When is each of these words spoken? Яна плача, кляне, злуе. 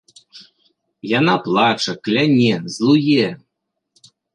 Яна 1.19 1.35
плача, 1.45 1.91
кляне, 2.09 2.53
злуе. 2.79 3.27